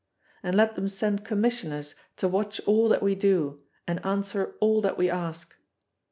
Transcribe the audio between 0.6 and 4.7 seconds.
them send commissioners to watch all that we do and answer